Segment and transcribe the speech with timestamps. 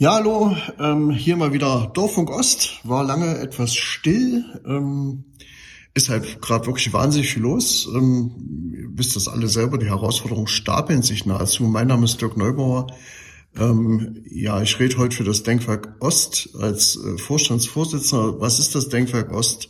[0.00, 2.80] Ja, hallo, ähm, hier mal wieder Dorfunk Ost.
[2.84, 4.46] War lange etwas still.
[4.64, 5.24] Ähm,
[5.92, 7.86] ist halt gerade wirklich wahnsinnig viel los.
[7.94, 11.64] Ähm, ihr wisst das alle selber, die Herausforderungen stapeln sich nahezu.
[11.64, 12.86] Mein Name ist Dirk Neubauer.
[13.58, 18.40] Ähm, ja, ich rede heute für das Denkwerk Ost als äh, Vorstandsvorsitzender.
[18.40, 19.68] Was ist das Denkwerk Ost?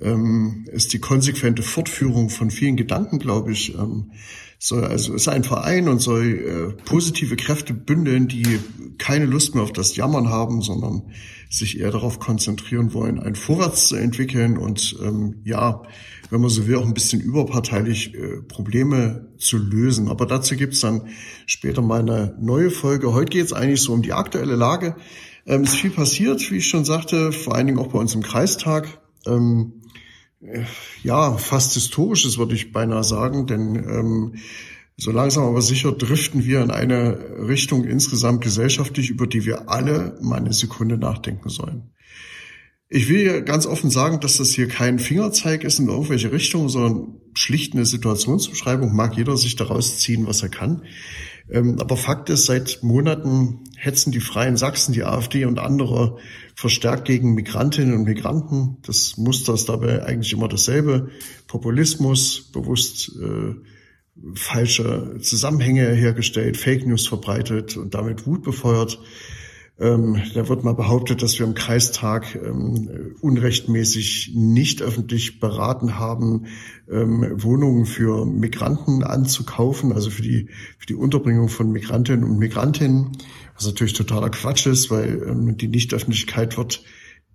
[0.00, 3.74] Ähm, ist die konsequente Fortführung von vielen Gedanken, glaube ich.
[3.74, 4.12] Ähm,
[4.58, 8.58] soll also ist ein Verein und soll äh, positive Kräfte bündeln, die
[8.98, 11.02] keine Lust mehr auf das Jammern haben, sondern
[11.50, 15.82] sich eher darauf konzentrieren wollen, ein Vorwärts zu entwickeln und ähm, ja,
[16.30, 20.08] wenn man so will, auch ein bisschen überparteilich äh, Probleme zu lösen.
[20.08, 21.08] Aber dazu gibt's dann
[21.46, 23.12] später mal eine neue Folge.
[23.12, 24.96] Heute geht's eigentlich so um die aktuelle Lage.
[25.46, 28.22] Ähm, ist viel passiert, wie ich schon sagte, vor allen Dingen auch bei uns im
[28.22, 29.00] Kreistag.
[29.24, 29.74] Ähm,
[31.02, 34.34] ja, fast historisches, würde ich beinahe sagen, denn ähm,
[34.96, 40.18] so langsam aber sicher driften wir in eine Richtung insgesamt gesellschaftlich, über die wir alle
[40.22, 41.90] mal eine Sekunde nachdenken sollen.
[42.88, 46.68] Ich will hier ganz offen sagen, dass das hier kein Fingerzeig ist in irgendwelche Richtungen,
[46.68, 48.94] sondern schlicht eine Situationsbeschreibung.
[48.94, 50.84] Mag jeder sich daraus ziehen, was er kann.
[51.50, 56.18] Ähm, aber Fakt ist, seit Monaten hetzen die Freien Sachsen, die AfD und andere
[56.54, 58.78] verstärkt gegen Migrantinnen und Migranten.
[58.86, 61.10] Das Muster ist dabei eigentlich immer dasselbe.
[61.46, 63.54] Populismus, bewusst äh,
[64.34, 68.98] falsche Zusammenhänge hergestellt, Fake News verbreitet und damit Wut befeuert.
[69.78, 76.46] Ähm, da wird mal behauptet, dass wir im Kreistag ähm, unrechtmäßig nicht öffentlich beraten haben,
[76.90, 80.48] ähm, Wohnungen für Migranten anzukaufen, also für die,
[80.78, 83.12] für die Unterbringung von Migrantinnen und Migrantinnen,
[83.56, 86.82] was natürlich totaler Quatsch ist, weil ähm, die Nichtöffentlichkeit wird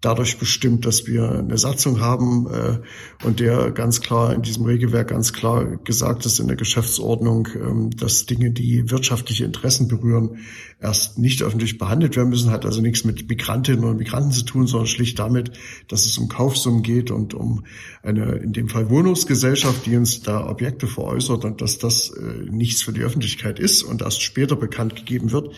[0.02, 2.80] dadurch bestimmt, dass wir eine Satzung haben äh,
[3.26, 7.92] und der ganz klar in diesem Regelwerk ganz klar gesagt ist in der Geschäftsordnung, ähm,
[7.92, 10.40] dass Dinge, die wirtschaftliche Interessen berühren,
[10.82, 12.50] erst nicht öffentlich behandelt werden müssen.
[12.50, 15.52] Hat also nichts mit Migrantinnen und Migranten zu tun, sondern schlicht damit,
[15.88, 17.66] dass es um Kaufsummen geht und um
[18.02, 22.82] eine in dem Fall Wohnungsgesellschaft, die uns da Objekte veräußert und dass das äh, nichts
[22.82, 25.54] für die Öffentlichkeit ist und erst später bekannt gegeben wird.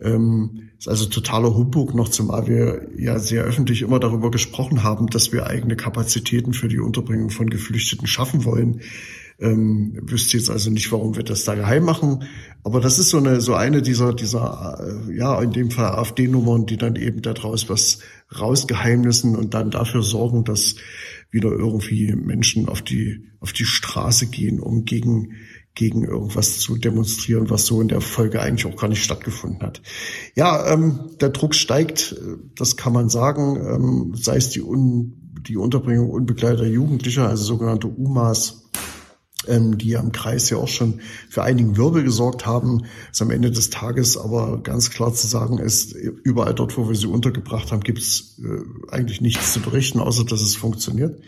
[0.00, 5.06] Ähm, ist also totaler Humbug noch, zumal wir ja sehr öffentlich immer darüber gesprochen haben,
[5.06, 8.82] dass wir eigene Kapazitäten für die Unterbringung von Geflüchteten schaffen wollen.
[9.38, 12.24] Ähm, wüsste jetzt also nicht, warum wir das da geheim machen.
[12.62, 16.66] Aber das ist so eine, so eine dieser, dieser, äh, ja, in dem Fall AfD-Nummern,
[16.66, 18.00] die dann eben daraus was
[18.38, 20.76] rausgeheimnissen und dann dafür sorgen, dass
[21.30, 25.32] wieder irgendwie Menschen auf die, auf die Straße gehen, um gegen
[25.76, 29.82] gegen irgendwas zu demonstrieren, was so in der Folge eigentlich auch gar nicht stattgefunden hat.
[30.34, 32.16] Ja, ähm, der Druck steigt,
[32.56, 37.86] das kann man sagen, ähm, sei es die, Un die Unterbringung unbegleiteter Jugendlicher, also sogenannte
[37.86, 38.64] UMAs,
[39.46, 42.86] ähm, die am Kreis ja auch schon für einigen Wirbel gesorgt haben.
[43.12, 46.96] Ist am Ende des Tages aber ganz klar zu sagen ist, überall dort, wo wir
[46.96, 51.20] sie untergebracht haben, gibt es äh, eigentlich nichts zu berichten, außer dass es funktioniert.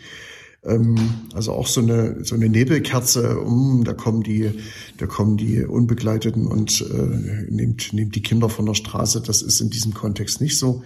[0.63, 0.95] Ähm,
[1.33, 4.51] also auch so eine, so eine Nebelkerze, um, da kommen die,
[4.97, 9.21] da kommen die Unbegleiteten und äh, nimmt, nimmt die Kinder von der Straße.
[9.21, 10.83] Das ist in diesem Kontext nicht so.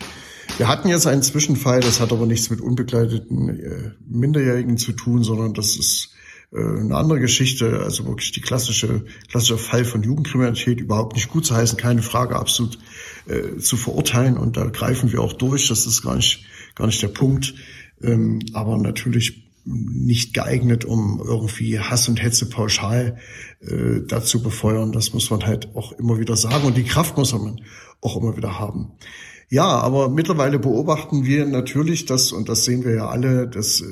[0.58, 5.24] Wir hatten jetzt einen Zwischenfall, das hat aber nichts mit unbegleiteten äh, Minderjährigen zu tun,
[5.24, 6.10] sondern das ist
[6.52, 11.46] äh, eine andere Geschichte, also wirklich die klassische, klassische Fall von Jugendkriminalität überhaupt nicht gut
[11.46, 12.78] zu heißen, keine Frage, absolut
[13.28, 16.46] äh, zu verurteilen und da greifen wir auch durch, das ist gar nicht,
[16.76, 17.56] gar nicht der Punkt.
[18.02, 23.18] Ähm, aber natürlich nicht geeignet, um irgendwie Hass und Hetze pauschal
[23.62, 24.92] äh, dazu befeuern.
[24.92, 26.66] Das muss man halt auch immer wieder sagen.
[26.66, 27.62] Und die Kraft muss man
[28.02, 28.92] auch immer wieder haben.
[29.54, 33.86] Ja, aber mittlerweile beobachten wir natürlich, dass, und das sehen wir ja alle, dass äh,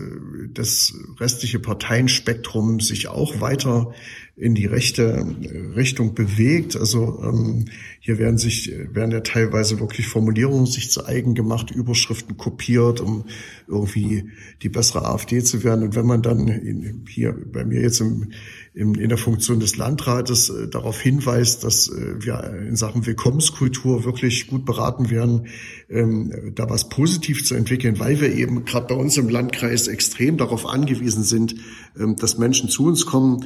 [0.51, 3.94] das restliche Parteienspektrum sich auch weiter
[4.35, 6.75] in die rechte äh, Richtung bewegt.
[6.75, 7.66] Also ähm,
[7.99, 13.25] hier werden sich werden ja teilweise wirklich Formulierungen sich zu eigen gemacht, Überschriften kopiert, um
[13.67, 14.31] irgendwie
[14.63, 15.83] die bessere AfD zu werden.
[15.83, 18.31] Und wenn man dann in, hier bei mir jetzt im,
[18.73, 24.06] im, in der Funktion des Landrates äh, darauf hinweist, dass äh, wir in Sachen Willkommenskultur
[24.06, 25.47] wirklich gut beraten werden,
[25.90, 30.38] ähm, da was positiv zu entwickeln, weil wir eben gerade bei uns im Landkreis extrem
[30.38, 31.56] darauf angewiesen sind,
[32.00, 33.46] ähm, dass Menschen zu uns kommen.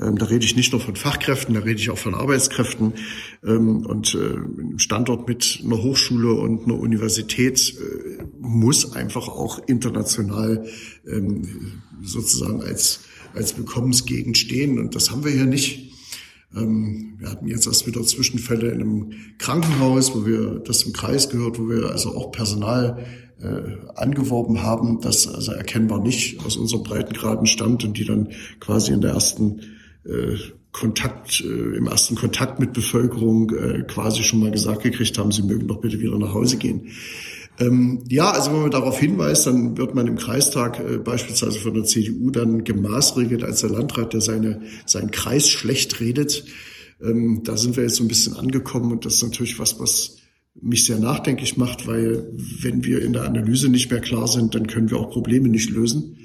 [0.00, 2.94] Ähm, da rede ich nicht nur von Fachkräften, da rede ich auch von Arbeitskräften.
[3.44, 9.60] Ähm, und äh, ein Standort mit einer Hochschule und einer Universität äh, muss einfach auch
[9.66, 10.64] international
[11.08, 13.00] ähm, sozusagen als,
[13.34, 14.78] als Willkommensgegend stehen.
[14.78, 15.90] Und das haben wir hier nicht.
[16.52, 21.60] Wir hatten jetzt erst wieder Zwischenfälle in einem Krankenhaus, wo wir das im Kreis gehört,
[21.60, 23.06] wo wir also auch Personal
[23.42, 28.92] äh, angeworben haben, das also erkennbar nicht aus unseren Breitengraden stammt und die dann quasi
[28.92, 29.60] in der ersten
[30.04, 30.36] äh,
[30.72, 35.42] Kontakt, äh, im ersten Kontakt mit Bevölkerung äh, quasi schon mal gesagt gekriegt haben, sie
[35.42, 36.88] mögen doch bitte wieder nach Hause gehen.
[37.60, 41.74] Ähm, ja, also wenn man darauf hinweist, dann wird man im Kreistag äh, beispielsweise von
[41.74, 46.44] der CDU dann gemaßregelt als der Landrat, der seine, seinen Kreis schlecht redet.
[47.02, 50.16] Ähm, da sind wir jetzt so ein bisschen angekommen und das ist natürlich was, was
[50.60, 54.66] mich sehr nachdenklich macht, weil wenn wir in der Analyse nicht mehr klar sind, dann
[54.66, 56.16] können wir auch Probleme nicht lösen.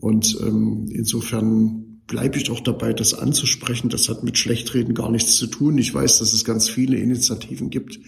[0.00, 3.90] Und ähm, insofern bleibe ich doch dabei, das anzusprechen.
[3.90, 5.76] Das hat mit Schlechtreden gar nichts zu tun.
[5.76, 8.00] Ich weiß, dass es ganz viele Initiativen gibt,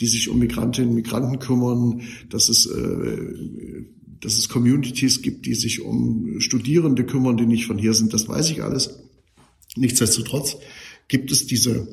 [0.00, 3.84] die sich um Migrantinnen und Migranten kümmern, dass es, äh,
[4.20, 8.12] dass es Communities gibt, die sich um Studierende kümmern, die nicht von hier sind.
[8.12, 9.00] Das weiß ich alles.
[9.76, 10.56] Nichtsdestotrotz
[11.08, 11.88] gibt es diese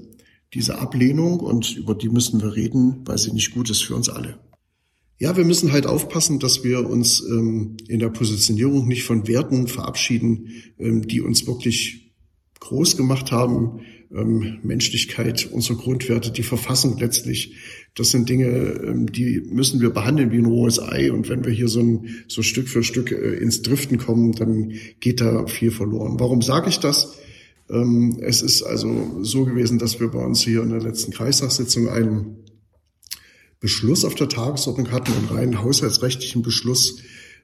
[0.54, 4.10] diese Ablehnung und über die müssen wir reden, weil sie nicht gut ist für uns
[4.10, 4.40] alle.
[5.20, 9.68] Ja, wir müssen halt aufpassen, dass wir uns ähm, in der Positionierung nicht von Werten
[9.68, 12.14] verabschieden, ähm, die uns wirklich
[12.60, 13.82] groß gemacht haben.
[14.12, 17.54] Ähm, Menschlichkeit, unsere Grundwerte, die Verfassung letztlich.
[17.96, 21.12] Das sind Dinge, ähm, die müssen wir behandeln wie ein rohes Ei.
[21.12, 24.74] Und wenn wir hier so, ein, so Stück für Stück äh, ins Driften kommen, dann
[25.00, 26.20] geht da viel verloren.
[26.20, 27.18] Warum sage ich das?
[27.70, 31.88] Ähm, es ist also so gewesen, dass wir bei uns hier in der letzten Kreistagssitzung
[31.88, 32.38] einen
[33.60, 36.98] Beschluss auf der Tagesordnung hatten, einen reinen haushaltsrechtlichen Beschluss,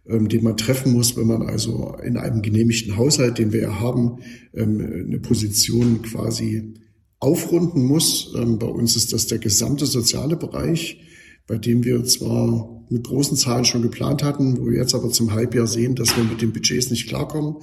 [0.07, 3.79] ähm, den man treffen muss, wenn man also in einem genehmigten Haushalt, den wir ja
[3.79, 4.17] haben,
[4.51, 6.73] eine Position quasi
[7.19, 8.33] aufrunden muss.
[8.33, 11.01] Bei uns ist das der gesamte soziale Bereich,
[11.47, 15.33] bei dem wir zwar mit großen Zahlen schon geplant hatten, wo wir jetzt aber zum
[15.33, 17.57] Halbjahr sehen, dass wir mit den Budgets nicht klarkommen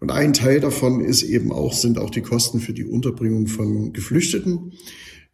[0.00, 3.92] und ein Teil davon ist eben auch, sind auch die Kosten für die Unterbringung von
[3.92, 4.72] Geflüchteten.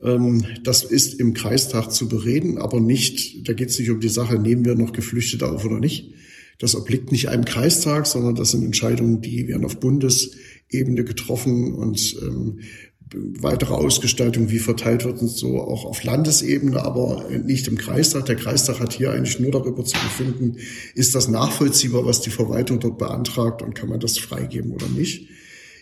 [0.02, 4.08] Ähm, das ist im Kreistag zu bereden, aber nicht, da geht es nicht um die
[4.08, 6.12] Sache, nehmen wir noch Geflüchtete auf oder nicht.
[6.58, 12.16] Das obliegt nicht einem Kreistag, sondern das sind Entscheidungen, die werden auf Bundesebene getroffen und
[12.22, 12.60] ähm,
[13.14, 18.26] weitere Ausgestaltung, wie verteilt wird und so auch auf Landesebene, aber nicht im Kreistag.
[18.26, 20.56] Der Kreistag hat hier eigentlich nur darüber zu befinden,
[20.94, 25.28] ist das nachvollziehbar, was die Verwaltung dort beantragt und kann man das freigeben oder nicht.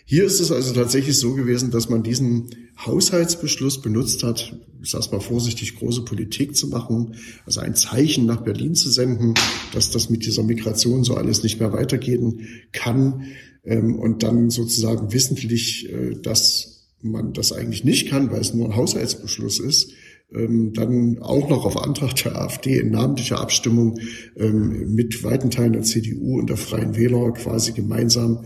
[0.05, 2.49] Hier ist es also tatsächlich so gewesen, dass man diesen
[2.85, 7.15] Haushaltsbeschluss benutzt hat, ich sage mal vorsichtig, große Politik zu machen,
[7.45, 9.33] also ein Zeichen nach Berlin zu senden,
[9.73, 13.27] dass das mit dieser Migration so alles nicht mehr weitergehen kann
[13.63, 18.65] ähm, und dann sozusagen wissentlich äh, das man das eigentlich nicht kann, weil es nur
[18.65, 19.91] ein Haushaltsbeschluss ist,
[20.33, 23.99] ähm, dann auch noch auf Antrag der AfD in namentlicher Abstimmung
[24.35, 28.45] ähm, mit weiten Teilen der CDU und der Freien Wähler quasi gemeinsam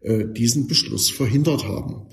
[0.00, 2.06] äh, diesen Beschluss verhindert haben.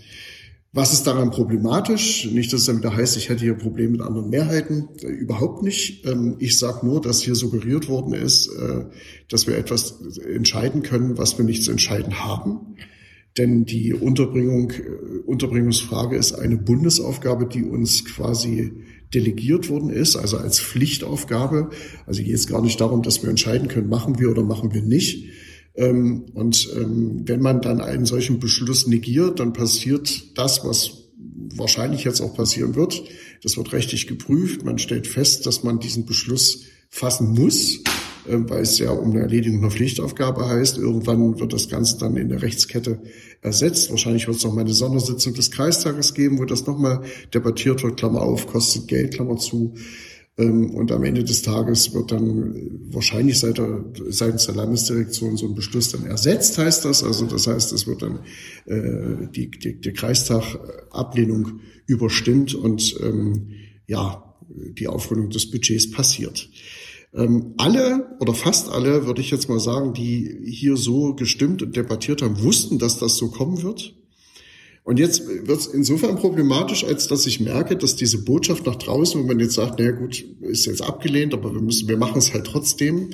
[0.74, 2.30] Was ist daran problematisch?
[2.32, 4.90] Nicht, dass es damit heißt, ich hätte hier Probleme mit anderen Mehrheiten.
[5.02, 6.06] Äh, überhaupt nicht.
[6.06, 8.86] Ähm, ich sage nur, dass hier suggeriert worden ist, äh,
[9.30, 12.76] dass wir etwas entscheiden können, was wir nicht zu entscheiden haben.
[13.38, 18.72] Denn die Unterbringung, äh, Unterbringungsfrage ist eine Bundesaufgabe, die uns quasi
[19.14, 21.70] delegiert worden ist, also als Pflichtaufgabe.
[22.06, 24.82] Also geht es gar nicht darum, dass wir entscheiden können, machen wir oder machen wir
[24.82, 25.30] nicht.
[25.76, 31.04] Ähm, und ähm, wenn man dann einen solchen Beschluss negiert, dann passiert das, was
[31.56, 33.04] wahrscheinlich jetzt auch passieren wird.
[33.44, 34.66] Das wird rechtlich geprüft.
[34.66, 37.84] Man stellt fest, dass man diesen Beschluss fassen muss
[38.30, 40.78] weil es ja um eine Erledigung einer Pflichtaufgabe heißt.
[40.78, 43.00] Irgendwann wird das Ganze dann in der Rechtskette
[43.42, 43.90] ersetzt.
[43.90, 47.02] Wahrscheinlich wird es noch mal eine Sondersitzzung des Kreistages geben, wo das nochmal
[47.34, 49.74] debattiert wird, Klammer auf, kostet Geld, Klammer zu.
[50.38, 52.56] Ähm, und am Ende des Tages wird dann
[52.92, 57.04] wahrscheinlich seitens der Landesdirektion so ein Beschluss dann ersetzt, heißt das.
[57.04, 58.20] Also das heißt, es wird dann
[58.66, 63.50] äh, die, die, die Kreistag-Ablehnung überstimmt und ähm,
[63.88, 66.50] ja, die Aufrundung des Budgets passiert.
[67.14, 71.76] Ähm, alle oder fast alle, würde ich jetzt mal sagen, die hier so gestimmt und
[71.76, 73.94] debattiert haben, wussten, dass das so kommen wird.
[74.88, 79.22] Und jetzt wird es insofern problematisch, als dass ich merke, dass diese Botschaft nach draußen,
[79.22, 82.34] wo man jetzt sagt, naja gut, ist jetzt abgelehnt, aber wir müssen, wir machen es
[82.34, 83.10] halt trotzdem,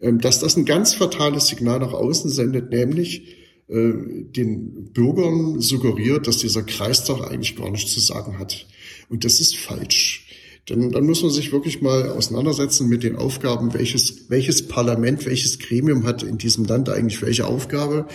[0.00, 3.36] ähm, dass das ein ganz fatales Signal nach außen sendet, nämlich
[3.68, 3.92] äh,
[4.34, 8.66] den Bürgern suggeriert, dass dieser Kreistag eigentlich gar nichts zu sagen hat.
[9.10, 10.27] Und das ist falsch.
[10.68, 15.58] Denn dann muss man sich wirklich mal auseinandersetzen mit den Aufgaben, welches, welches Parlament, welches
[15.58, 18.06] Gremium hat in diesem Land eigentlich welche Aufgabe.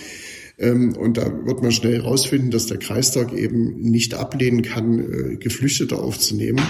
[0.57, 5.35] Ähm, und da wird man schnell herausfinden, dass der Kreistag eben nicht ablehnen kann, äh,
[5.37, 6.61] Geflüchtete aufzunehmen,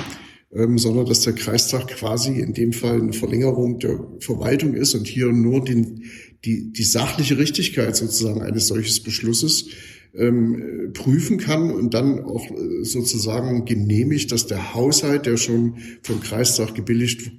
[0.54, 5.08] ähm, sondern dass der Kreistag quasi in dem Fall eine Verlängerung der Verwaltung ist und
[5.08, 6.06] hier nur den,
[6.46, 9.68] die, die sachliche Richtigkeit sozusagen eines solches Beschlusses
[10.14, 16.22] ähm, prüfen kann und dann auch äh, sozusagen genehmigt, dass der Haushalt, der schon vom
[16.22, 17.32] Kreistag gebilligt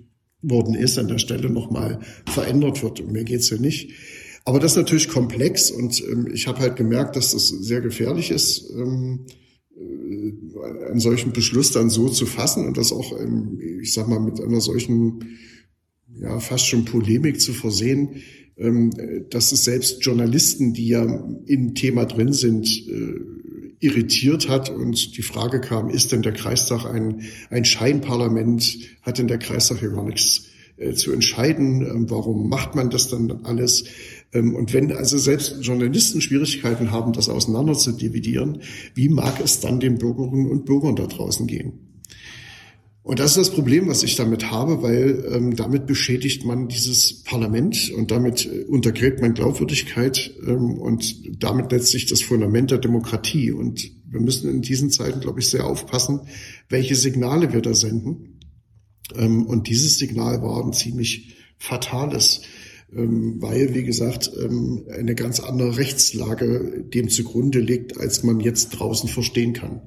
[0.43, 3.01] worden ist, an der Stelle nochmal verändert wird.
[3.01, 3.93] Und mir geht's ja nicht
[4.45, 8.31] Aber das ist natürlich komplex und ähm, ich habe halt gemerkt, dass das sehr gefährlich
[8.31, 9.27] ist, ähm,
[9.77, 14.21] äh, einen solchen Beschluss dann so zu fassen und das auch, ähm, ich sag mal,
[14.21, 15.39] mit einer solchen,
[16.21, 18.23] ja, fast schon Polemik zu versehen,
[18.57, 18.91] ähm,
[19.31, 21.03] dass es selbst Journalisten, die ja
[21.47, 23.35] im Thema drin sind, äh,
[23.81, 28.79] irritiert hat und die Frage kam, ist denn der Kreistag ein, ein Scheinparlament?
[29.03, 30.47] Hat denn der Kreistag hier gar nichts
[30.77, 31.83] äh, zu entscheiden?
[31.83, 33.85] Ähm, warum macht man das dann alles?
[34.33, 38.63] Ähm, und wenn also selbst Journalisten Schwierigkeiten haben, das auseinander zu dividieren,
[38.95, 41.94] wie mag es dann den Bürgerinnen und Bürgern da draußen gehen?
[43.05, 47.23] Und das ist das Problem, was ich damit habe, weil ähm, damit beschädigt man dieses
[47.23, 53.53] Parlament und damit äh, untergräbt man Glaubwürdigkeit ähm, und damit letztlich das Fundament der Demokratie.
[53.53, 56.23] Und wir müssen in diesen Zeiten, glaube ich, sehr aufpassen,
[56.71, 58.41] welche Signale wir da senden.
[59.15, 62.41] Ähm, und dieses Signal war ein ziemlich fatales.
[62.97, 68.71] Ähm, weil, wie gesagt, ähm, eine ganz andere Rechtslage dem zugrunde liegt, als man jetzt
[68.71, 69.81] draußen verstehen kann.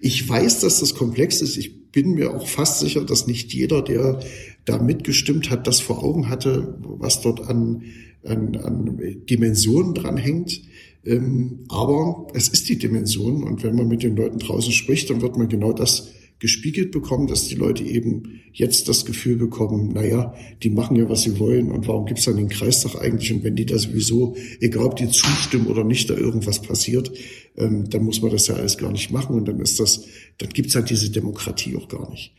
[0.00, 1.56] Ich weiß, dass das komplex ist.
[1.56, 4.20] Ich bin mir auch fast sicher, dass nicht jeder, der
[4.64, 7.84] da mitgestimmt hat, das vor Augen hatte, was dort an,
[8.24, 9.00] an, an
[9.30, 10.62] Dimensionen dranhängt.
[11.04, 15.22] Ähm, aber es ist die Dimension und wenn man mit den Leuten draußen spricht, dann
[15.22, 20.34] wird man genau das gespiegelt bekommen, dass die Leute eben jetzt das Gefühl bekommen, naja,
[20.62, 23.32] die machen ja, was sie wollen und warum gibt's dann den Kreistag eigentlich?
[23.32, 27.10] Und wenn die da sowieso, egal ob die zustimmen oder nicht, da irgendwas passiert,
[27.56, 30.04] ähm, dann muss man das ja alles gar nicht machen und dann ist das,
[30.38, 32.34] dann gibt's halt diese Demokratie auch gar nicht.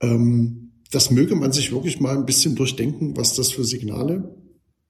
[0.00, 4.41] Ähm, das möge man sich wirklich mal ein bisschen durchdenken, was das für Signale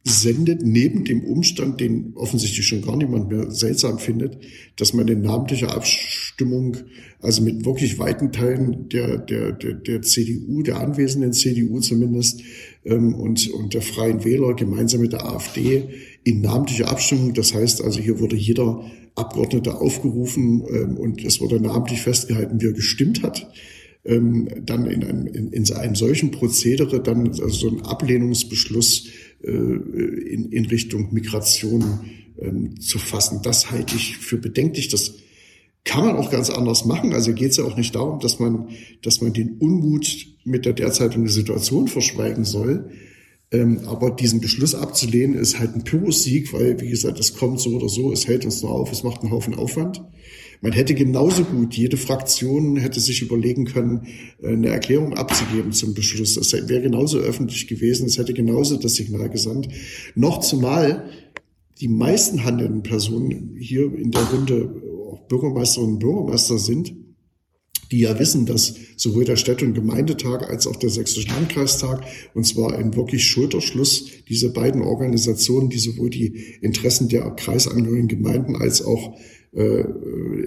[0.04, 4.36] sendet neben dem Umstand, den offensichtlich schon gar niemand mehr seltsam findet,
[4.76, 6.76] dass man in namentlicher Abstimmung,
[7.20, 12.42] also mit wirklich weiten Teilen der, der, der, der CDU, der anwesenden CDU zumindest,
[12.84, 15.88] ähm, und, und der Freien Wähler gemeinsam mit der AfD
[16.24, 21.60] in namentlicher Abstimmung, das heißt also hier wurde jeder Abgeordnete aufgerufen ähm, und es wurde
[21.60, 23.46] namentlich festgehalten, wie er gestimmt hat
[24.04, 29.08] ähm, dann in einem, in, in einem solchen Prozedere dann also so ein Ablehnungsbeschluss
[29.42, 32.00] äh, in, in Richtung Migration
[32.38, 33.40] ähm, zu fassen.
[33.42, 34.88] Das halte ich für bedenklich.
[34.88, 35.14] Das
[35.84, 37.12] kann man auch ganz anders machen.
[37.12, 38.68] Also geht es ja auch nicht darum, dass man,
[39.02, 42.90] dass man den Unmut mit der derzeitigen Situation verschweigen soll.
[43.50, 47.70] Ähm, aber diesen Beschluss abzulehnen ist halt ein Pyrrhus-Sieg, weil, wie gesagt, es kommt so
[47.76, 50.02] oder so, es hält uns nur auf, es macht einen Haufen Aufwand.
[50.62, 54.06] Man hätte genauso gut, jede Fraktion hätte sich überlegen können,
[54.40, 56.34] äh, eine Erklärung abzugeben zum Beschluss.
[56.34, 59.68] Das wäre genauso öffentlich gewesen, es hätte genauso das Signal gesandt.
[60.14, 61.10] Noch zumal
[61.80, 66.94] die meisten handelnden Personen hier in der Runde auch Bürgermeisterinnen und Bürgermeister sind,
[67.90, 72.04] die ja wissen, dass sowohl der Städte- und Gemeindetag als auch der Sächsische Landkreistag,
[72.34, 78.54] und zwar ein wirklich Schulterschluss, diese beiden Organisationen, die sowohl die Interessen der kreisangehörigen Gemeinden
[78.54, 79.18] als auch
[79.54, 79.84] äh,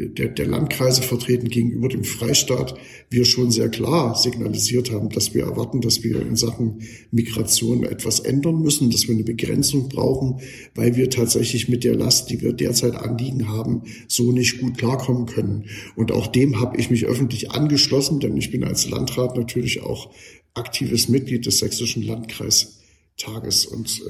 [0.09, 2.75] der, der Landkreise vertreten gegenüber dem Freistaat,
[3.09, 6.81] wir schon sehr klar signalisiert haben, dass wir erwarten, dass wir in Sachen
[7.12, 10.41] Migration etwas ändern müssen, dass wir eine Begrenzung brauchen,
[10.74, 15.25] weil wir tatsächlich mit der Last, die wir derzeit anliegen haben, so nicht gut klarkommen
[15.25, 15.65] können.
[15.95, 20.12] Und auch dem habe ich mich öffentlich angeschlossen, denn ich bin als Landrat natürlich auch
[20.53, 23.65] aktives Mitglied des Sächsischen Landkreistages.
[23.65, 24.01] Und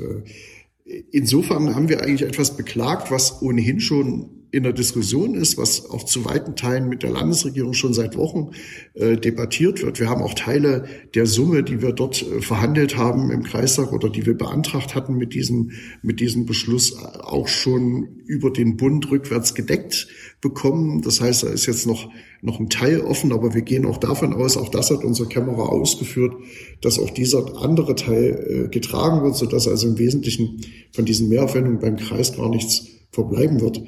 [0.85, 5.89] äh, insofern haben wir eigentlich etwas beklagt, was ohnehin schon in der Diskussion ist, was
[5.89, 8.51] auch zu weiten Teilen mit der Landesregierung schon seit Wochen
[8.93, 9.99] äh, debattiert wird.
[9.99, 14.09] Wir haben auch Teile der Summe, die wir dort äh, verhandelt haben im Kreistag oder
[14.09, 15.71] die wir beantragt hatten mit diesem,
[16.01, 20.07] mit diesem Beschluss äh, auch schon über den Bund rückwärts gedeckt
[20.39, 21.01] bekommen.
[21.01, 22.09] Das heißt, da ist jetzt noch,
[22.41, 25.63] noch ein Teil offen, aber wir gehen auch davon aus, auch das hat unsere Kamera
[25.63, 26.33] ausgeführt,
[26.79, 30.61] dass auch dieser andere Teil äh, getragen wird, sodass also im Wesentlichen
[30.93, 33.83] von diesen Mehraufwendungen beim Kreis gar nichts verbleiben wird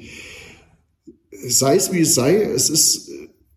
[1.46, 3.10] sei es wie es sei, es ist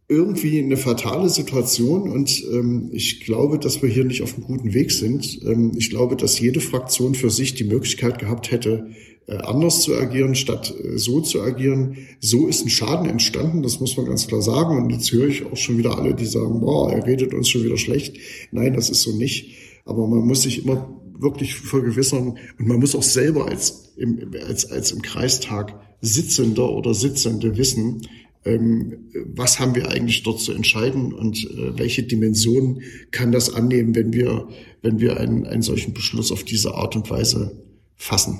[0.08, 4.74] irgendwie eine fatale Situation und ähm, ich glaube, dass wir hier nicht auf einem guten
[4.74, 5.40] Weg sind.
[5.46, 8.90] Ähm, ich glaube, dass jede Fraktion für sich die Möglichkeit gehabt hätte,
[9.28, 11.96] äh, anders zu agieren, statt äh, so zu agieren.
[12.20, 14.84] So ist ein Schaden entstanden, das muss man ganz klar sagen.
[14.84, 17.64] Und jetzt höre ich auch schon wieder alle, die sagen, boah, er redet uns schon
[17.64, 18.18] wieder schlecht.
[18.52, 19.56] Nein, das ist so nicht.
[19.86, 24.70] Aber man muss sich immer wirklich vergewissern und man muss auch selber als, im, als,
[24.70, 28.01] als im Kreistag Sitzender oder Sitzende wissen,
[28.43, 32.81] ähm, was haben wir eigentlich dort zu entscheiden und äh, welche Dimensionen
[33.12, 34.48] kann das annehmen, wenn wir,
[34.81, 37.62] wenn wir einen, einen solchen Beschluss auf diese Art und Weise
[37.96, 38.39] fassen.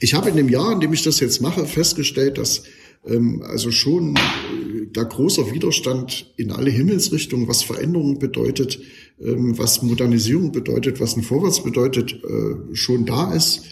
[0.00, 2.64] Ich habe in dem Jahr, in dem ich das jetzt mache, festgestellt, dass
[3.06, 8.80] ähm, also schon äh, da großer Widerstand in alle Himmelsrichtungen, was Veränderung bedeutet,
[9.20, 13.62] ähm, was Modernisierung bedeutet, was ein Vorwärts bedeutet, äh, schon da ist.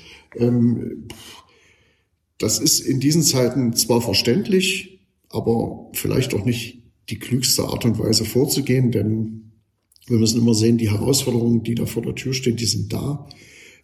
[2.41, 7.99] Das ist in diesen Zeiten zwar verständlich, aber vielleicht auch nicht die klügste Art und
[7.99, 9.53] Weise vorzugehen, denn
[10.07, 13.29] wir müssen immer sehen, die Herausforderungen, die da vor der Tür stehen, die sind da.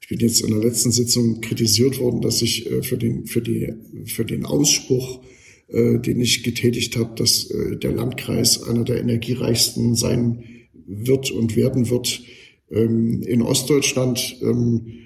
[0.01, 3.43] Ich bin jetzt in der letzten Sitzung kritisiert worden, dass ich äh, für den, für
[3.43, 3.75] die,
[4.07, 5.21] für den Ausspruch,
[5.69, 10.45] äh, den ich getätigt habe, dass äh, der Landkreis einer der energiereichsten sein
[10.87, 12.23] wird und werden wird
[12.71, 15.06] ähm, in Ostdeutschland, ähm, äh,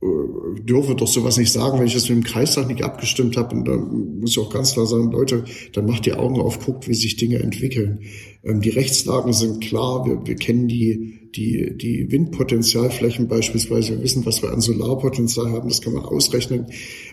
[0.00, 3.56] dürfe doch sowas nicht sagen, wenn ich das mit dem Kreistag nicht abgestimmt habe.
[3.56, 6.86] Und da muss ich auch ganz klar sagen, Leute, dann macht die Augen auf, guckt,
[6.86, 8.00] wie sich Dinge entwickeln.
[8.44, 14.24] Ähm, die Rechtslagen sind klar, wir, wir kennen die, die, die Windpotenzialflächen beispielsweise, wir wissen,
[14.24, 16.66] was wir an Solarpotenzial haben, das kann man ausrechnen.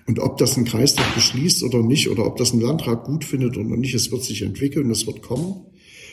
[0.05, 3.57] Und ob das ein Kreistag beschließt oder nicht, oder ob das ein Landrat gut findet
[3.57, 5.65] oder nicht, es wird sich entwickeln, es wird kommen.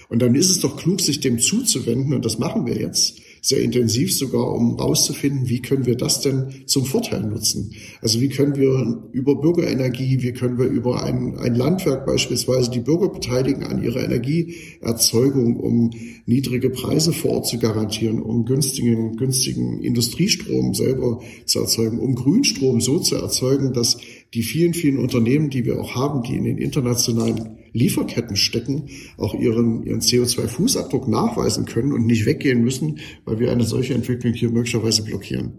[0.08, 3.60] Und dann ist es doch klug, sich dem zuzuwenden, und das machen wir jetzt sehr
[3.60, 7.72] intensiv sogar, um rauszufinden, wie können wir das denn zum Vorteil nutzen.
[8.00, 12.78] Also wie können wir über Bürgerenergie, wie können wir über ein, ein Landwerk beispielsweise die
[12.78, 15.90] Bürger beteiligen an ihrer Energieerzeugung, um
[16.24, 22.80] niedrige Preise vor Ort zu garantieren, um günstigen, günstigen Industriestrom selber zu erzeugen, um Grünstrom
[22.80, 23.98] so zu erzeugen, dass
[24.34, 29.34] die vielen, vielen Unternehmen, die wir auch haben, die in den internationalen Lieferketten stecken, auch
[29.34, 34.50] ihren, ihren CO2-Fußabdruck nachweisen können und nicht weggehen müssen, weil wir eine solche Entwicklung hier
[34.50, 35.54] möglicherweise blockieren.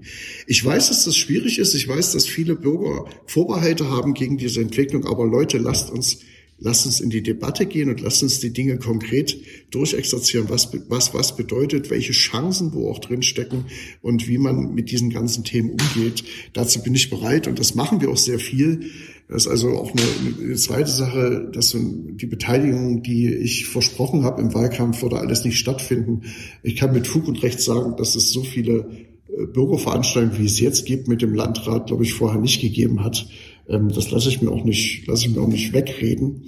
[0.47, 1.73] Ich weiß, dass das schwierig ist.
[1.73, 5.05] Ich weiß, dass viele Bürger Vorbehalte haben gegen diese Entwicklung.
[5.05, 6.19] Aber Leute, lasst uns
[6.59, 9.37] Lasst uns in die Debatte gehen und lasst uns die Dinge konkret
[9.71, 13.65] durchexerzieren, was, was, was bedeutet, welche Chancen wo auch drin stecken
[14.01, 16.23] und wie man mit diesen ganzen Themen umgeht.
[16.53, 18.91] Dazu bin ich bereit und das machen wir auch sehr viel.
[19.27, 24.41] Das ist also auch eine, eine zweite Sache, dass die Beteiligung, die ich versprochen habe
[24.41, 26.23] im Wahlkampf, würde alles nicht stattfinden.
[26.61, 28.89] Ich kann mit Fug und Recht sagen, dass es so viele
[29.27, 33.27] äh, Bürgerveranstaltungen, wie es jetzt gibt, mit dem Landrat, glaube ich, vorher nicht gegeben hat.
[33.67, 36.45] Ähm, das lasse ich mir auch nicht, lasse ich mir auch nicht wegreden.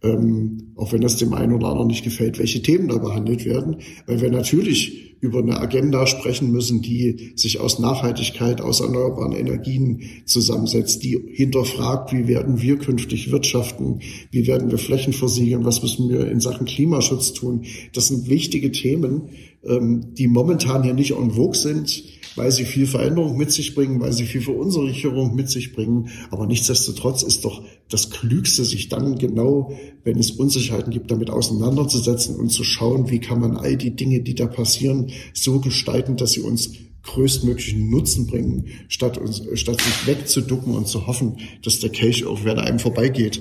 [0.00, 3.78] Ähm, auch wenn das dem einen oder anderen nicht gefällt, welche Themen da behandelt werden,
[4.06, 10.02] weil wir natürlich über eine Agenda sprechen müssen, die sich aus Nachhaltigkeit, aus erneuerbaren Energien
[10.24, 14.00] zusammensetzt, die hinterfragt, wie werden wir künftig wirtschaften,
[14.30, 17.64] wie werden wir Flächen versiegeln, was müssen wir in Sachen Klimaschutz tun.
[17.92, 19.30] Das sind wichtige Themen,
[19.64, 22.04] ähm, die momentan hier nicht en vogue sind,
[22.36, 26.10] weil sie viel Veränderung mit sich bringen, weil sie viel Verunsicherung mit sich bringen.
[26.30, 29.72] Aber nichtsdestotrotz ist doch das Klügste, sich dann genau,
[30.04, 34.20] wenn es Unsicherheiten gibt, damit auseinanderzusetzen und zu schauen, wie kann man all die Dinge,
[34.20, 36.72] die da passieren, so gestalten, dass sie uns
[37.04, 42.58] größtmöglichen Nutzen bringen, statt, uns, statt sich wegzuducken und zu hoffen, dass der Kelch irgendwann
[42.58, 43.40] einem vorbeigeht.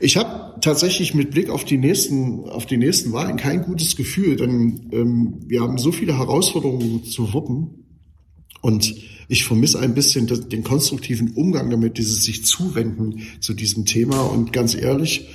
[0.00, 4.36] Ich habe tatsächlich mit Blick auf die nächsten, auf die nächsten Wahlen kein gutes Gefühl,
[4.36, 7.79] denn ähm, wir haben so viele Herausforderungen zu wuppen.
[8.60, 8.94] Und
[9.28, 14.20] ich vermisse ein bisschen den konstruktiven Umgang damit, dieses sich zuwenden zu diesem Thema.
[14.22, 15.28] Und ganz ehrlich,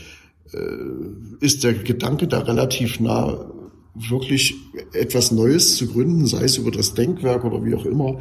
[0.54, 3.52] äh, ist der Gedanke da relativ nah,
[3.96, 4.56] wirklich
[4.94, 8.20] etwas Neues zu gründen, sei es über das Denkwerk oder wie auch immer,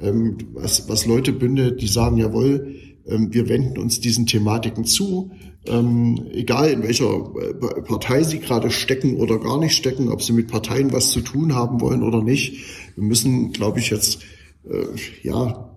[0.00, 2.74] ähm, was, was Leute bündelt, die sagen, jawohl,
[3.06, 5.30] ähm, wir wenden uns diesen Thematiken zu,
[5.66, 10.32] ähm, egal in welcher äh, Partei sie gerade stecken oder gar nicht stecken, ob sie
[10.32, 12.64] mit Parteien was zu tun haben wollen oder nicht.
[12.96, 14.18] Wir müssen, glaube ich, jetzt
[14.68, 14.86] äh,
[15.22, 15.72] ja,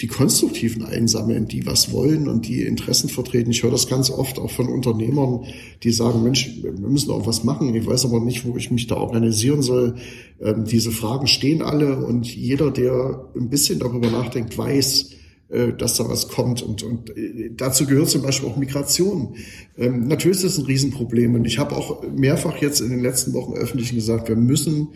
[0.00, 3.50] die Konstruktiven einsammeln, die was wollen und die Interessen vertreten.
[3.50, 5.46] Ich höre das ganz oft auch von Unternehmern,
[5.82, 7.74] die sagen, Mensch, wir müssen auch was machen.
[7.74, 9.94] Ich weiß aber nicht, wo ich mich da organisieren soll.
[10.40, 15.12] Ähm, diese Fragen stehen alle und jeder, der ein bisschen darüber nachdenkt, weiß,
[15.48, 16.62] äh, dass da was kommt.
[16.62, 19.36] Und, und äh, dazu gehört zum Beispiel auch Migration.
[19.78, 21.36] Ähm, natürlich ist das ein Riesenproblem.
[21.36, 24.88] Und ich habe auch mehrfach jetzt in den letzten Wochen öffentlich gesagt, wir müssen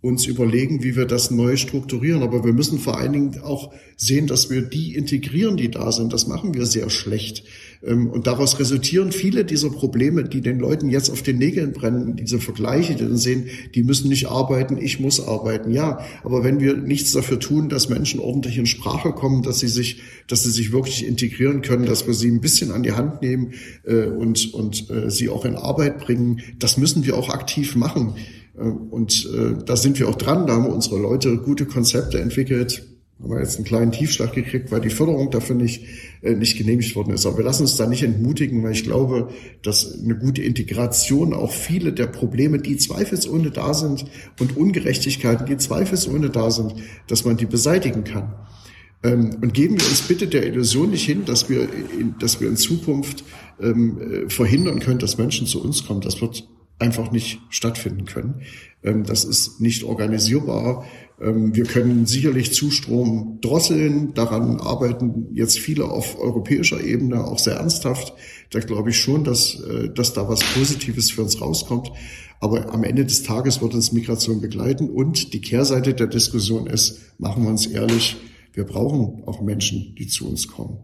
[0.00, 2.22] uns überlegen, wie wir das neu strukturieren.
[2.22, 6.12] Aber wir müssen vor allen Dingen auch sehen, dass wir die integrieren, die da sind.
[6.12, 7.42] Das machen wir sehr schlecht.
[7.82, 12.14] Ähm, und daraus resultieren viele dieser Probleme, die den Leuten jetzt auf den Nägeln brennen,
[12.14, 15.72] diese Vergleiche, die dann sehen, die müssen nicht arbeiten, ich muss arbeiten.
[15.72, 19.68] Ja, aber wenn wir nichts dafür tun, dass Menschen ordentlich in Sprache kommen, dass sie
[19.68, 23.20] sich, dass sie sich wirklich integrieren können, dass wir sie ein bisschen an die Hand
[23.20, 27.74] nehmen äh, und, und äh, sie auch in Arbeit bringen, das müssen wir auch aktiv
[27.74, 28.14] machen.
[28.58, 32.84] Äh, und äh, da sind wir auch dran, da haben unsere Leute gute Konzepte entwickelt.
[33.20, 35.84] Haben wir jetzt einen kleinen Tiefschlag gekriegt, weil die Förderung dafür nicht,
[36.22, 37.26] äh, nicht genehmigt worden ist.
[37.26, 39.30] Aber wir lassen uns da nicht entmutigen, weil ich glaube,
[39.62, 44.04] dass eine gute Integration auch viele der Probleme, die zweifelsohne da sind
[44.38, 46.74] und Ungerechtigkeiten, die zweifelsohne da sind,
[47.08, 48.34] dass man die beseitigen kann.
[49.02, 52.48] Ähm, und geben wir uns bitte der Illusion nicht hin, dass wir in, dass wir
[52.48, 53.24] in Zukunft
[53.60, 56.00] ähm, verhindern können, dass Menschen zu uns kommen.
[56.00, 58.42] Das wird einfach nicht stattfinden können.
[58.82, 60.84] Ähm, das ist nicht organisierbar.
[61.20, 64.14] Ähm, wir können sicherlich Zustrom drosseln.
[64.14, 68.14] Daran arbeiten jetzt viele auf europäischer Ebene auch sehr ernsthaft.
[68.50, 71.90] Da glaube ich schon, dass, äh, dass da was Positives für uns rauskommt.
[72.40, 74.88] Aber am Ende des Tages wird uns Migration begleiten.
[74.90, 78.16] Und die Kehrseite der Diskussion ist, machen wir uns ehrlich,
[78.52, 80.78] wir brauchen auch Menschen, die zu uns kommen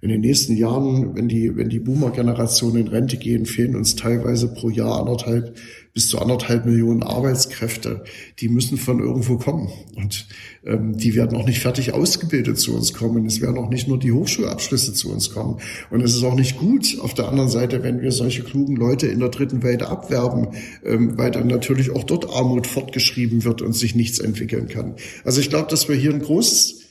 [0.00, 4.48] in den nächsten Jahren, wenn die, wenn die Boomer-Generation in Rente gehen, fehlen uns teilweise
[4.48, 5.56] pro Jahr anderthalb
[5.98, 8.04] bis zu anderthalb Millionen Arbeitskräfte.
[8.38, 9.68] Die müssen von irgendwo kommen.
[9.96, 10.28] Und
[10.64, 13.26] ähm, die werden auch nicht fertig ausgebildet zu uns kommen.
[13.26, 15.58] Es werden auch nicht nur die Hochschulabschlüsse zu uns kommen.
[15.90, 19.08] Und es ist auch nicht gut auf der anderen Seite, wenn wir solche klugen Leute
[19.08, 20.48] in der dritten Welt abwerben,
[20.84, 24.94] ähm, weil dann natürlich auch dort Armut fortgeschrieben wird und sich nichts entwickeln kann.
[25.24, 26.87] Also ich glaube, dass wir hier ein großes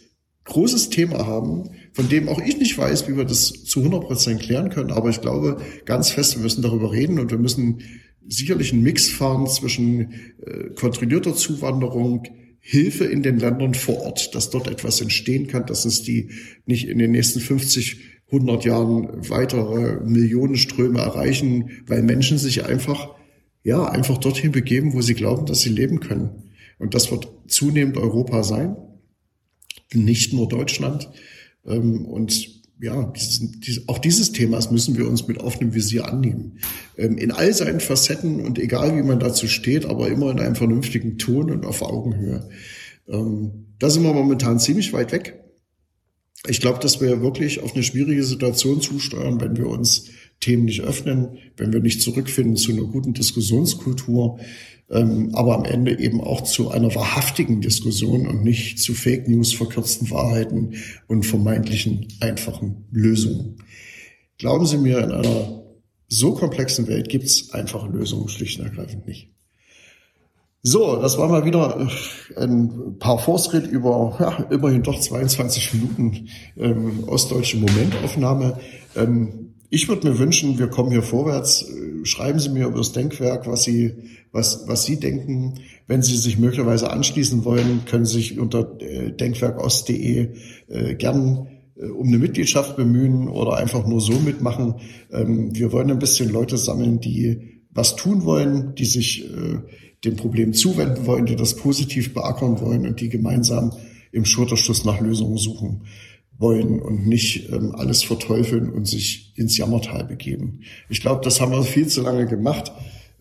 [0.48, 4.42] großes Thema haben, von dem auch ich nicht weiß, wie wir das zu 100 Prozent
[4.42, 4.92] klären können.
[4.92, 7.82] Aber ich glaube ganz fest, wir müssen darüber reden und wir müssen
[8.28, 10.14] sicherlich einen Mix fahren zwischen
[10.46, 12.24] äh, kontrollierter Zuwanderung,
[12.60, 16.32] Hilfe in den Ländern vor Ort, dass dort etwas entstehen kann, dass uns die
[16.66, 23.16] nicht in den nächsten 50, 100 Jahren weitere Millionenströme erreichen, weil Menschen sich einfach,
[23.64, 26.52] ja, einfach dorthin begeben, wo sie glauben, dass sie leben können.
[26.78, 28.76] Und das wird zunehmend Europa sein
[29.94, 31.10] nicht nur Deutschland.
[31.66, 33.12] Ähm, und ja,
[33.88, 36.60] auch dieses Themas müssen wir uns mit offenem Visier annehmen.
[36.98, 40.56] Ähm, in all seinen Facetten und egal wie man dazu steht, aber immer in einem
[40.56, 42.48] vernünftigen Ton und auf Augenhöhe.
[43.08, 45.47] Ähm, da sind wir momentan ziemlich weit weg.
[46.48, 50.82] Ich glaube, dass wir wirklich auf eine schwierige Situation zusteuern, wenn wir uns Themen nicht
[50.82, 54.40] öffnen, wenn wir nicht zurückfinden zu einer guten Diskussionskultur,
[54.90, 59.54] ähm, aber am Ende eben auch zu einer wahrhaftigen Diskussion und nicht zu Fake News,
[59.54, 60.76] verkürzten Wahrheiten
[61.08, 63.58] und vermeintlichen einfachen Lösungen.
[64.38, 65.64] Glauben Sie mir, in einer
[66.08, 69.30] so komplexen Welt gibt es einfache Lösungen schlicht und ergreifend nicht.
[70.70, 71.88] So, das war mal wieder
[72.36, 76.28] äh, ein paar Fortschritt über ja, immerhin doch 22 Minuten
[76.58, 78.60] ähm, ostdeutsche Momentaufnahme.
[78.94, 81.66] Ähm, ich würde mir wünschen, wir kommen hier vorwärts.
[82.04, 83.94] Schreiben Sie mir über das Denkwerk, was Sie,
[84.34, 85.54] was, was Sie denken.
[85.88, 90.34] Wenn Sie sich möglicherweise anschließen wollen, können Sie sich unter äh, denkwerkost.de
[90.68, 94.76] äh, gern äh, um eine Mitgliedschaft bemühen oder einfach nur so mitmachen.
[95.14, 99.60] Ähm, wir wollen ein bisschen Leute sammeln, die was tun wollen, die sich äh,
[100.04, 103.74] dem Problem zuwenden wollen, die das positiv beackern wollen und die gemeinsam
[104.12, 105.82] im Schulterschluss nach Lösungen suchen
[106.38, 110.62] wollen und nicht ähm, alles verteufeln und sich ins Jammertal begeben.
[110.88, 112.72] Ich glaube, das haben wir viel zu lange gemacht.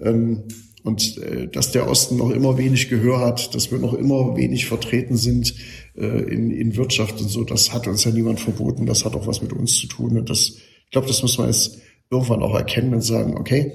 [0.00, 0.44] Ähm,
[0.82, 4.66] und äh, dass der Osten noch immer wenig Gehör hat, dass wir noch immer wenig
[4.66, 5.54] vertreten sind
[5.96, 8.86] äh, in, in Wirtschaft und so, das hat uns ja niemand verboten.
[8.86, 10.16] Das hat auch was mit uns zu tun.
[10.16, 13.72] Und das, ich glaube, das muss man jetzt irgendwann auch erkennen und sagen, okay,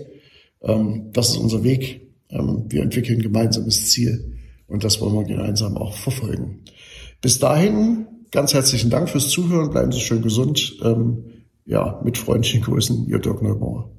[0.61, 2.10] ähm, das ist unser Weg.
[2.31, 6.63] Ähm, wir entwickeln ein gemeinsames Ziel und das wollen wir gemeinsam auch verfolgen.
[7.21, 9.69] Bis dahin ganz herzlichen Dank fürs Zuhören.
[9.69, 10.77] Bleiben Sie schön gesund.
[10.83, 11.25] Ähm,
[11.65, 13.91] ja, mit freundlichen Grüßen, Ihr Dirk Neubauer.